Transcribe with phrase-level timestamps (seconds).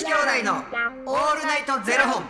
[0.00, 0.54] 子兄弟の
[1.04, 2.24] オールナイトゼロ本。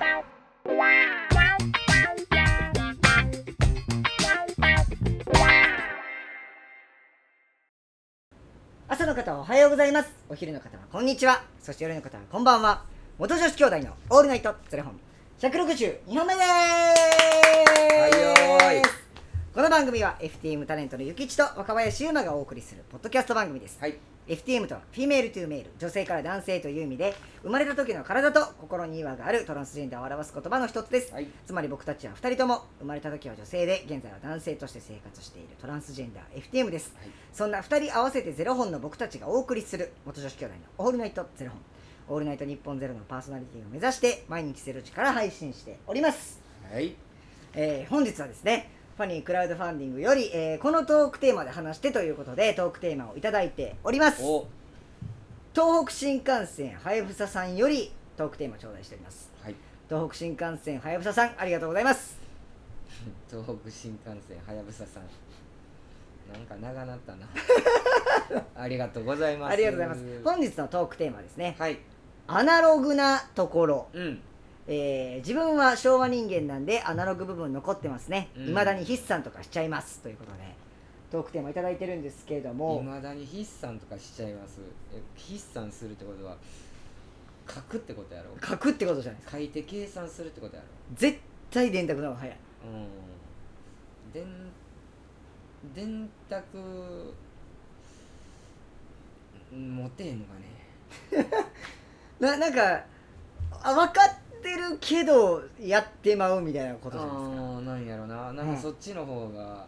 [8.89, 10.13] 朝の方はおはようございます。
[10.29, 11.45] お昼の方はこんにちは。
[11.61, 12.83] そして夜の方はこんばんは。
[13.21, 14.99] 元女子兄弟のオールナイトゼロ本。
[15.39, 16.51] 162本目でーす、
[18.01, 18.83] はいよーい。
[19.55, 23.97] この番組は FTM タレントのゆきちと若林優馬がお送りするポッドキャスト番組です、はい。
[24.31, 31.27] FTM とは Female to Male 女性から男性という意味で生まれた時の体と心に違和があるトランスジェンダーを表す言葉の一つです、はい。
[31.45, 37.09] つまり僕たちは2人とも生まれた時は女性で現在は男性として生活しているトランスジェンダー FTM です、はい。
[37.33, 41.61] そんな2人合わせてゼロ本の僕たちがお送りする元女子兄弟のオールナイトゼロ本。
[42.15, 46.41] オールナイト日本ゼロのパーソナリティを目指して毎日ゼロ時から配信しております。
[46.73, 46.95] はい。
[47.55, 54.47] えー本日はですねファニークラウドファンディングより、えーこのトークテーマで話してということでトークテーマをいただいておりますお。
[55.55, 59.55] 東北新幹線はやぶささんよりトークテーマ頂戴しておりますはい。
[59.89, 62.19] 東北新幹線はやぶささんありがとうございます
[63.31, 65.05] 東北新幹線はやぶささん。
[66.31, 67.27] なんか長なったな。
[68.55, 69.53] ありがとうございます。
[69.55, 71.79] ありがとうございます本日のトークテーマですねはい。
[72.27, 74.21] アナログなところ、うん。
[74.73, 80.39] えー自分は昭和人間なんでアナログ部分残ってますねうんいま、未だに筆算とかしちゃいますということで
[81.11, 84.61] トークテーマいただいてるんですけれどいもまだに筆算とかしちゃいます。
[84.95, 86.37] え筆算するってことは
[87.53, 88.31] 書くってことやろ。
[88.41, 90.69] 書くってことじゃないですか書いて計算するってことやろ。
[90.95, 91.19] 絶
[91.51, 92.69] 対電卓の方が早いう
[94.11, 94.13] ん。
[94.13, 94.25] 電
[95.75, 97.15] 電卓
[99.53, 100.35] 持てへんのか
[101.19, 101.27] ね。
[102.21, 102.85] ななんか
[103.63, 107.43] あ分かってるけどやってまうみたいなことじゃないですか。
[107.43, 108.33] ああなんやろな。
[108.33, 108.55] なんうん。
[108.55, 109.67] かそっちの方が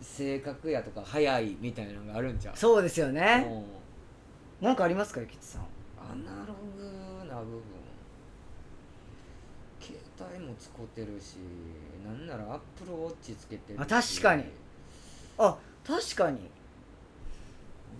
[0.00, 2.56] 正確やとか早いみたいなのがあるんちゃう？
[2.56, 3.38] そうですようね
[4.60, 4.64] ん。
[4.64, 5.62] なんかありますかゆきつさん？
[5.98, 7.62] アナログな部分。
[9.80, 11.36] 携帯も使ってるし
[12.06, 13.82] なんならアップルウォッチつけてるし。
[13.82, 14.44] あ確かに。
[15.38, 15.56] あ
[15.86, 16.38] 確かに。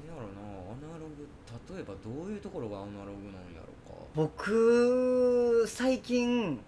[0.09, 1.27] なんやろなアナログ
[1.75, 3.63] 例えばどういうところがアナログなんやろ？
[3.67, 3.72] か
[4.15, 6.61] 僕最近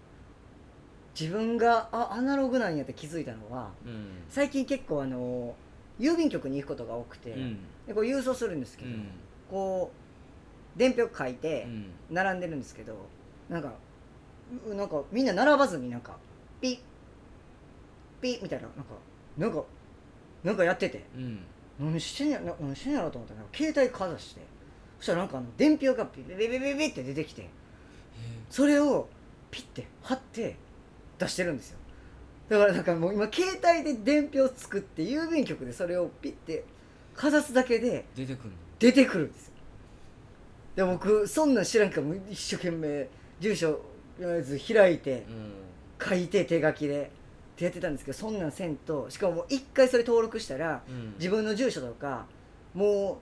[1.19, 4.07] 自分があアナログなんやって気づいたのはうん。
[4.29, 5.55] 最近結構あの
[5.99, 7.59] 郵便局に行くことが多くて、うん。
[7.87, 9.07] でこう郵送するんですけど、うん。
[9.49, 9.91] こ
[10.75, 11.91] う伝票書いてうん。
[12.11, 12.95] 並んでるんですけど
[13.49, 13.73] なんか
[14.67, 16.17] うなんかみんな並ばずになんか
[16.61, 16.79] ピッ
[18.21, 18.93] ピッみたいななんか
[19.37, 19.63] なんか
[20.43, 21.39] なんかやっててうん。
[21.79, 24.41] 何してんやな何してんやろと思ったら携帯かざして
[24.99, 27.49] そしたらなんか伝票がピピピピピピって出てきて
[28.49, 29.07] それを
[29.51, 30.55] ピッて貼って
[31.17, 31.77] 出してるんですよ
[32.49, 36.63] だからなんかもう今携帯で伝票作って郵便局でそれをピッて
[37.15, 39.53] かざすだけで出てくんの出てくるんですよ
[40.75, 43.07] で僕そんなん知らんから一生懸命
[43.39, 43.79] 住所
[44.19, 45.25] のやつ開いて
[46.01, 47.11] 書いて手書きで
[47.55, 50.81] ってやってたんですけどそんなんせんとしかも一回それ登録したら
[51.17, 52.25] 自分の住所とか
[52.73, 53.17] もう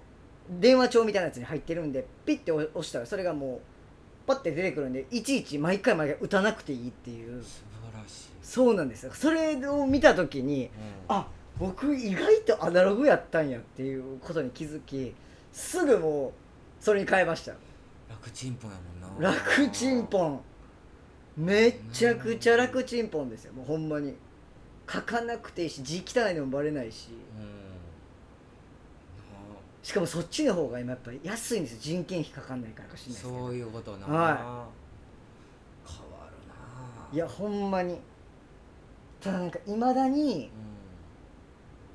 [0.49, 7.43] 電話帳みたいなやつに入ってるんでピッて押したらそれがもうパッて出てくるんでいちいち毎回毎回打たなくていいっていう。
[7.43, 9.11] 素晴らしい、そうなんですよ。
[9.13, 10.69] それを見た時にうん。
[11.09, 11.27] あ
[11.59, 15.13] 僕意外とアナログやったんやっていうことに気づき
[15.51, 16.31] すぐもう
[16.83, 17.53] それに変えました。
[18.09, 18.77] 楽ちんぽんや
[19.11, 19.31] もんな。
[19.31, 20.41] 楽ちんぽん。
[21.37, 23.53] めちゃくちゃ楽ちんぽんですよ。
[23.53, 24.15] もうほんまに。
[24.91, 27.09] 書かなくていいし字汚いのもバレないし。
[27.11, 27.41] うん。
[27.41, 27.52] な
[29.83, 31.79] しかもそっちの方が今やっぱり安いんですよ。
[31.81, 33.37] 人件費かかんないからかしれないですけど。
[33.37, 34.67] そういうことな、は
[35.85, 36.53] 変わるな。
[37.11, 37.99] いやほんまに。
[39.19, 40.49] ただなんかいまだに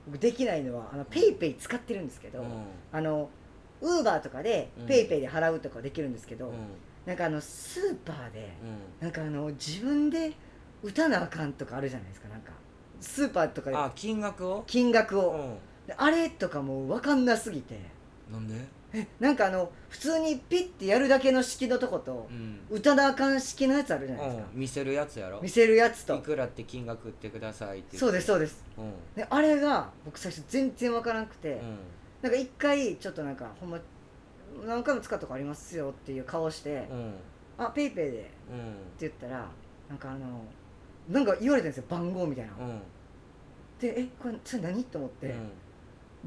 [0.07, 2.47] 僕できないのはあのペイペイ使ってるんですけど、うん。
[2.93, 3.31] あの
[3.81, 4.87] ウーバーとかでうん。
[4.87, 6.55] ペイペイで払うとかできるんですけど、うん。
[7.07, 8.53] なんかあのスーパーで
[9.01, 10.35] うなんかあの自分で
[10.83, 12.29] 打たなあかんとかあるじゃないですか。
[12.29, 12.53] なんか
[13.01, 13.77] スーパーとかで。
[13.95, 14.63] 金額を？
[14.67, 15.55] 金額を、うん。
[15.55, 15.59] で
[15.97, 17.79] あれとかもう分かんなすぎて。
[18.31, 18.55] なんで？
[18.91, 22.61] えなんかあの普通にピッてやるだけの式のとことうん。
[22.71, 24.61] 打たなあかん式のやつあるじゃないですか、うん。
[24.61, 25.41] 見せるやつやろ。
[25.43, 28.65] 見せるやついとくらって金額売ってくださいってそうですそうでです。
[28.79, 28.93] うん。
[29.15, 31.79] であれが僕最初全然分からなくて、うん。
[32.23, 33.79] なんか一回ちょっとなんかほんま
[34.67, 37.15] 何回も使ったとこありますよっていう顔してうん
[37.59, 39.47] 「あペイペイで」ってうん言ったら
[39.89, 40.43] なんかあの
[41.09, 41.85] なんか言われたんですよ。
[41.89, 42.81] 番号みたいな、うん。
[43.79, 45.51] で「えこれそれ何?」と思って、うん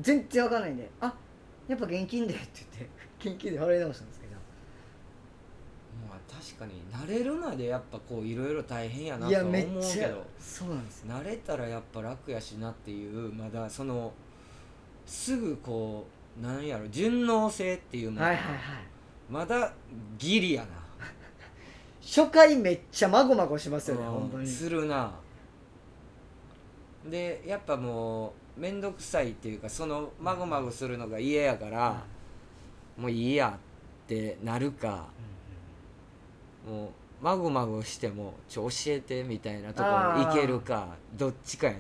[0.01, 1.13] 全然わかんないんで「あ
[1.68, 2.89] やっぱ現金で」って言っ
[3.31, 4.31] て現金で払い直したんですけど。
[6.09, 11.13] まあ確かに慣れるまでやっぱこういろいろ大変やないと思うめっちゃけどそうなんですよ。
[11.13, 14.12] 慣れたらやっぱ楽やしなっていうまだその
[15.06, 16.07] すぐこ
[16.39, 18.21] うなんやろ順応性っていうもの。
[18.21, 18.62] がはいはいはい。
[19.30, 19.74] まだ
[20.18, 20.69] ギリやな。
[22.01, 24.48] 初回めっちゃまごまごしますよねほんまに。
[24.48, 25.13] するな
[27.09, 32.03] でやっぱもう面倒くさいっていうかそのまごまごするのが嫌やから、
[32.98, 35.07] もういいやってなるか
[36.68, 36.89] もう
[37.21, 41.80] まごまごしてもちょ教えてみたいなところいけるかどっちかやね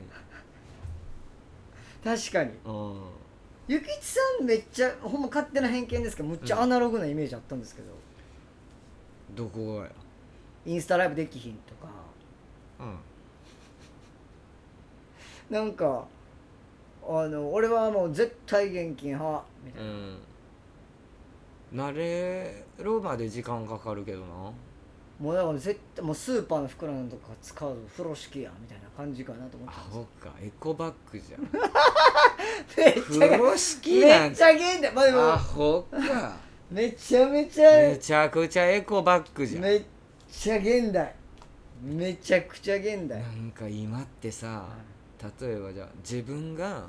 [2.03, 2.51] 確かに。
[2.65, 3.01] うん。
[3.67, 7.87] ゆきちさんめっちゃほんま勝手な偏見ですけどむっちゃアナログなイメージあったんですけど、
[9.35, 9.91] どこがや？
[10.65, 11.91] インスタライブできひんとか。
[12.79, 12.95] うん
[15.51, 16.05] なんか
[17.05, 20.17] あの俺はもう絶対現金派みたいな、うん。
[21.73, 24.25] 慣れるまで時間かかるけどな。
[25.19, 29.75] もうだから絶対もうスーパーの袋なんとか使う風呂敷やみたいな感じかなと思って。
[29.75, 30.33] アたんホか。
[30.41, 31.43] エコバッグじゃん。
[32.75, 34.91] ですよ風呂敷めなんっちゃ現代。
[34.93, 36.37] まあでアもホか。
[36.71, 39.63] めちゃめちゃめちゃくちゃエコバッグじゃん。
[39.63, 39.83] めっ
[40.31, 41.13] ちゃ現代。
[41.83, 43.21] めちゃくちゃ現代。
[43.21, 44.65] なんか今ってさ
[45.39, 46.85] 例えばじゃあ自分が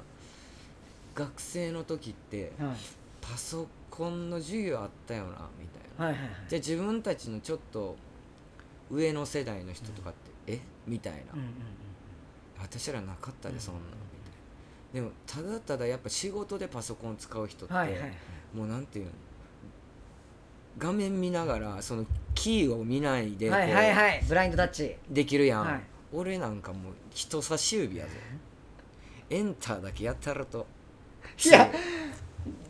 [1.14, 2.76] 学生の時ってはい。
[3.20, 6.06] パソコンの授業あったよなみたいな。
[6.06, 6.30] はいはいはい。
[6.48, 7.96] じゃあ自分たちのちょっと
[8.90, 10.60] 上の世代の人とかって、え？
[10.88, 11.46] みたいな、うんうん
[12.60, 13.60] 私らなかったでうん。
[13.60, 13.88] そんなんみ
[14.92, 15.08] たいな。
[15.08, 18.12] でもただただやっぱ仕事でパソコン使う人って、うんはいはいはい。
[18.54, 19.12] もうなんていうの？
[20.78, 24.24] 画面見ながらそのキーを見ないではいはい。
[24.26, 24.96] ブラインドタッチ。
[25.10, 25.80] できるやん、はい
[26.12, 28.10] 俺なんかもう人差し指やぞ。
[29.30, 30.66] エンターだけやったらと。
[31.44, 31.72] いや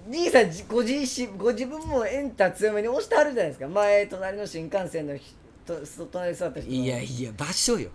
[0.09, 3.69] 兄さんじご自身ご自分もエンター強めに押してはるじゃないですか。
[3.69, 5.35] 前隣の新幹線の人
[5.67, 7.91] と隣に座った人いやいや場所よ。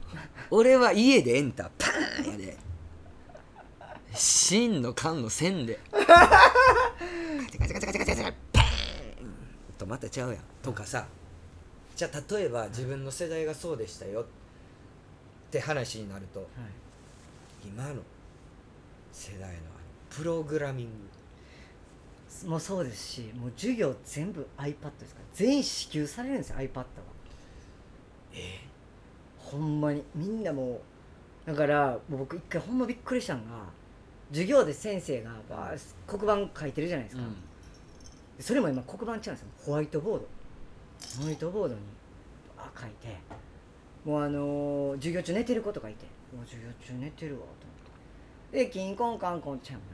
[0.49, 2.57] 俺は家でエンターパーンやで。
[4.13, 5.79] 真の缶の線で。
[5.91, 5.99] カ
[7.51, 8.73] チカチカチカチカチカチパーン。
[9.77, 10.41] とまたちゃうやん。
[10.61, 11.05] とかさ。
[11.95, 14.21] じゃあ例えば自分の世代がそうでしたよ。
[14.21, 14.29] って
[15.59, 16.49] 話になるとはい。
[17.67, 18.01] 今の
[19.11, 19.57] 世代の
[20.09, 20.91] プログラミング。
[22.49, 24.67] もうそうですしもう授業全部 iPad
[24.99, 26.85] ですから全員支給されるんですよ iPad は。
[28.33, 28.59] え？
[29.39, 30.03] ほんまに。
[30.13, 30.81] みんなも
[31.45, 33.63] うだから僕一回ほんまびっくりしたんが
[34.29, 35.31] 授業で先生が
[36.05, 37.23] 黒板書いてるじゃないですか、
[38.41, 39.51] それも今黒板ちゃうんですよ。
[39.65, 40.27] ホワイトボード。
[41.21, 41.79] ホワイトボードに
[42.57, 43.17] バー書いて
[44.07, 46.05] もうあのー授業中寝てる子とかいて。
[46.35, 47.55] もう授業中寝てるわと思っ
[48.51, 48.65] て。
[48.65, 49.87] でキンコンカンコンちゃんって。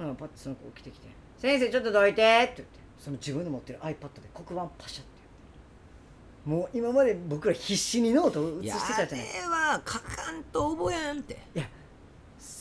[0.00, 0.16] うん。
[0.16, 1.08] パッとその子起きてきて
[1.38, 2.86] 「先生ちょっとどいて」って言って。
[2.98, 3.98] その自分の持ってる iPad で
[4.32, 5.10] 黒板パシャって
[6.48, 9.26] もう今まで僕ら必死にノートを写いやしてたじゃない。
[9.28, 11.38] あれは書かんと覚えんって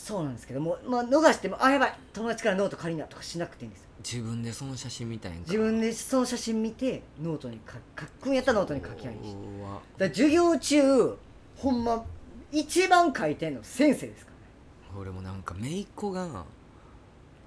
[0.06, 3.88] そうなんですけどもう、まあ、逃しても「あやばい友達からノート借りな」とかしなくていいんですよ。
[4.04, 5.42] 自分でその写真見たいんか。
[5.48, 9.34] 自分でその写真見てノートに書書くんやったらノートに書きゃいいし。
[9.34, 11.18] だかうわら授業中
[11.58, 12.06] ほんま
[12.52, 15.02] 一番書いてんの先生ですからね。
[15.02, 16.46] 俺もなんか姪っ子が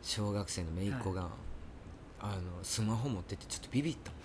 [0.03, 1.29] 小学生の姪っ子が、
[2.19, 4.21] あのスマホ持っててちょっとビビったもん。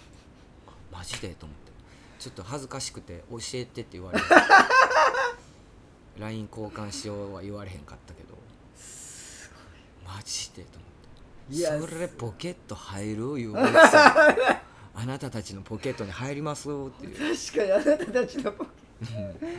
[0.91, 1.71] マジでと思って。
[2.17, 4.25] ちょっと恥ずかしくて教えてって言われて
[6.19, 8.37] LINE 交換しようは言われへんかったけど。
[10.05, 11.93] マジでと思って。
[11.93, 17.35] それポケット入るいう あなたたちのポケットに入りますっていう。
[17.35, 18.71] 確かにあなたたちのポケ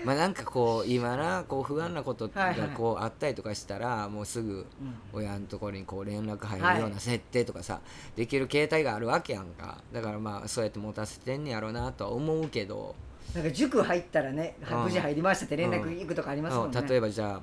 [0.05, 4.67] まあなんかこう今なこう不安なことがこうあったりとかしたらもうすぐうん。
[5.13, 7.81] 親のところにこう連絡入るはいような設定とかさ、
[8.17, 9.79] できる携帯があるわけやんか。
[9.93, 12.95] だからまあそうやって持たせてんねやろうなとは思うけど、
[13.35, 14.85] なんか塾入ったらねうん。
[14.85, 16.87] 無事入りましたって連絡行くとかありますもんね、うん。
[16.87, 17.43] 例えばじゃあ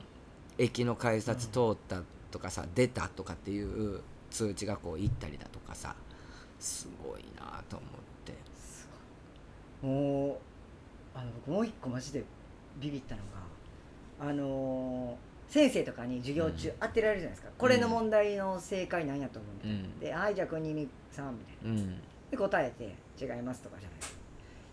[0.58, 5.96] 駅の改札通ったとかさ、出たとかっていう通知がこう行ったりだとかさ
[6.60, 7.90] すごいなと思っ
[8.26, 8.34] て。
[9.86, 12.24] もうあの僕もう一個マジで
[12.80, 13.22] ビビったの
[14.20, 16.76] があのー先生とかに授業中うん。
[16.80, 20.00] 当てられるじゃないですか、これの問題の正解なんやと思うみたいな、うん。
[20.00, 21.82] で「はいじゃあ国見さん」みたいな。
[21.82, 22.02] うん。
[22.30, 24.20] で答えて「違います」とかじゃないですか。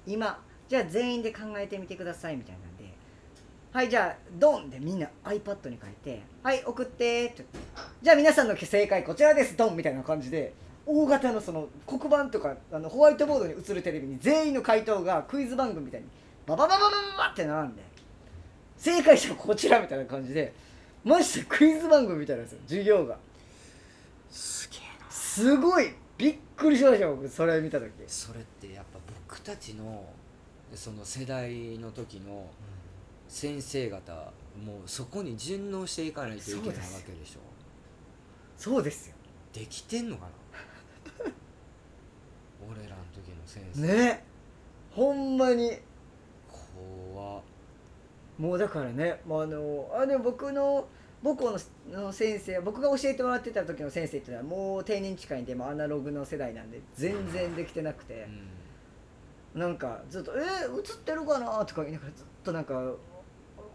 [0.06, 2.92] 今じゃあ全員で考えてみてくださいみたいなんで
[3.72, 7.58] 「はいじゃあドン!」でみんな iPad に書いて「はい送って」って言って
[8.02, 10.52] 「じゃあ皆さんの正解こちらですドン!」みたいな感じで
[10.86, 16.06] 大型のその黒板とかあのホワイトボードに映るテレビに全員の回答がクイズ番組みたいに
[16.46, 16.96] ババババババ
[17.26, 17.82] バって並んで
[18.76, 20.52] 正解者はこちらみたいな感じで
[21.04, 23.18] マジでクイズ番組みたいなんですよ授業が
[24.30, 30.04] すげえなすごいびっくりしました僕それ見た時それってやっぱ僕たちの
[30.74, 32.46] その世代の時の
[33.28, 34.12] 先生方
[34.64, 36.72] もうそこに順応していかないといけないわ
[37.06, 37.40] けでしょ。
[38.56, 39.10] そうです。
[39.10, 39.14] よ。
[39.52, 40.30] できてんのかな？
[42.70, 43.80] 俺らの時の先生。
[43.80, 44.24] ね。
[44.90, 45.78] ほんまに。
[47.14, 47.38] 怖。
[47.38, 47.42] っ
[48.38, 50.86] もうだからね、まあ、あのあでも僕の
[51.24, 51.58] 母校の
[52.04, 58.26] の先生僕が教えてもらってた時の先生っていうのはもう定年近いんでもうアナログの世代なんで全然できてなくて。
[58.28, 58.57] う、ん
[59.58, 62.92] なんかずっと「えー、映ってるかな?」とか言いながらずっとなんか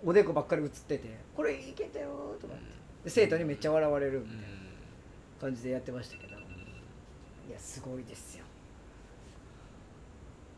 [0.04, 2.54] おでこばっかり映ってて「これいけたよ」とか
[3.04, 4.44] で生徒にめっちゃ笑われるみたいな
[5.42, 6.34] 感じでやってましたけど。
[7.46, 8.46] いやすごいですよ。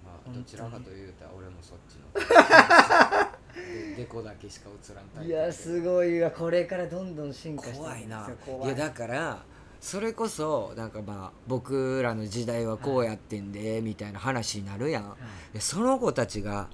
[0.06, 2.14] まあどちらかというと俺もそっちの。
[3.96, 6.30] ででこだけしか映らんタイプいやすごいわ。
[6.30, 8.30] これからどんどん進化して怖いな。
[8.46, 9.44] 怖いやだから
[9.86, 15.16] それこそなんかまあ僕らの時代はこうやってんでみたいな話になるやん、
[15.60, 16.70] その子たちが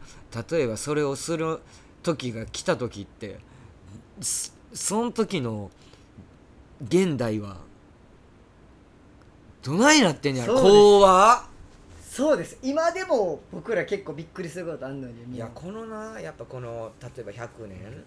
[0.49, 1.59] 例えばそれをする
[2.03, 3.39] 時が来た時って
[4.21, 5.71] そその時の
[6.87, 7.57] 現代は
[9.61, 10.57] どないなってんやろ？
[10.57, 10.73] そうです。
[10.73, 11.43] 怖っ
[12.09, 12.57] そうです。
[12.63, 18.05] 今でも僕ら結構びっくりすることあんのにいやこのなやっぱこの例えば100年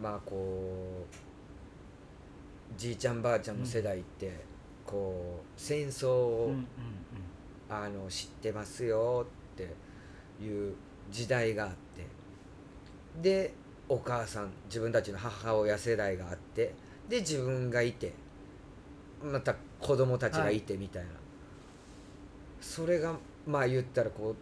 [0.00, 1.33] まあこう
[2.76, 4.40] じいちゃんばあちゃんの世代って、
[4.86, 6.54] こう戦争を、
[7.68, 9.74] あの知ってますよって
[10.44, 10.74] いう
[11.10, 12.06] 時代があって
[13.22, 13.54] で
[13.88, 16.74] お母さん自分たちの母親世代があって
[17.08, 18.12] で自分がいて
[19.22, 21.08] また子供たちがいてみたいな、
[22.60, 23.14] それが
[23.46, 24.34] まあ言ったらこ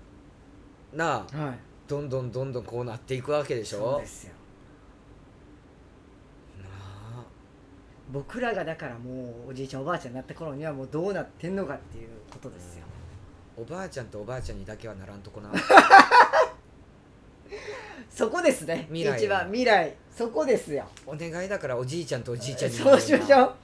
[0.93, 1.59] うなあうんはい。
[1.89, 3.79] どんどんどんどんこうなっていくわけでしょ？
[3.79, 4.35] そうですよ
[6.63, 7.25] なあ
[8.13, 12.85] 僕らがだからもうおじいちゃんおばあちゃんになった頃にはもうどうなってんのかっていうことですよ。
[13.57, 15.51] おばあちゃんとおばあちゃんにだけはならんとこな
[18.11, 18.87] そこですね。
[18.89, 19.95] 未来一番未来。
[20.15, 20.87] そこですよ。
[21.07, 23.55] お願いだからおじいちゃんとおじいちゃんにそうしましうょう。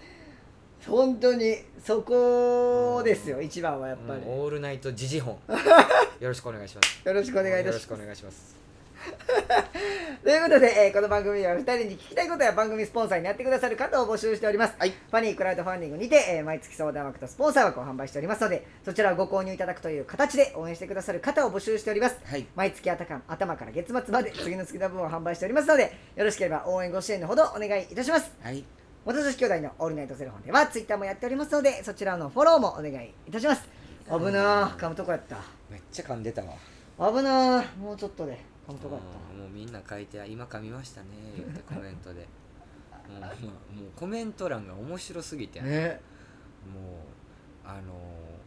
[0.86, 3.42] 本当にそこですよ。
[3.42, 5.38] 一番はやっぱり、オールナイトジジ本
[6.20, 7.06] よろしくお願いします。
[7.06, 7.74] よろしくお願いいたします。
[7.74, 8.67] よろしくお願いします
[10.24, 14.90] ということで、えーこの番組では2人に聞きたいことや番組スポンサーになってくださる方を募集しております、はい。
[14.90, 22.18] ファニークラウドファンディングにて、えー毎月相談枠とスポンサー枠を販売しておりますのでそちらをご購入いただくという形で応援してくださる方を募集しております。
[22.24, 22.46] はい。
[22.54, 28.30] 毎月頭頭から月末まで次の月の分を販売しておりますのでよろしければ応援ご支援のほどお願いいたします。
[28.42, 28.64] はい。
[29.04, 33.62] 元女子兄弟のオールナイトゼロ本ではツイッターもやっておりますのでそちらのフォローもお願いいたします。
[34.06, 35.36] 危なー噛むとこやった。
[35.70, 36.54] めっちゃ噛んでたわ。
[37.12, 41.06] 危なーもうちょっとで噛むとこやっもうみんな書いて今噛みましたね
[41.36, 42.26] 言ってコメントで。
[43.08, 46.00] もう,、まあ、もうコメント欄が面白すぎて、もうたね
[47.64, 48.38] あのー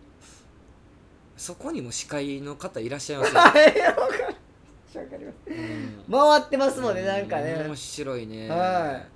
[1.41, 3.41] そこにも司会の方いらっしゃいますよ、
[5.47, 7.63] うん回ってますもんねなんかね。
[7.65, 8.47] 面白いね。
[8.47, 9.07] はい。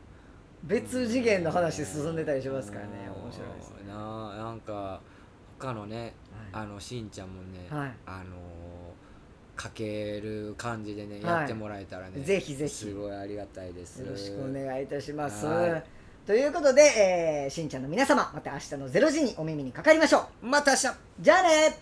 [0.63, 3.87] 別次元の話進んでたりしますからね面白いですね。
[3.87, 4.99] なあなんか
[5.59, 6.15] 他のね
[6.51, 7.93] はあのしんちゃんもね、はい。
[8.07, 8.35] あの
[9.55, 11.23] かける感じでね、はい。
[11.23, 12.73] やってもらえたらねぜひぜひ。
[12.73, 13.99] すごいありがたいです。
[13.99, 15.45] よろしくお願いいたします。
[15.45, 15.83] はい。
[16.25, 20.87] ということで、えーしんちゃんの皆様また明日の0時にお耳にかかりましょまた明日。
[20.87, 21.77] うじゃあね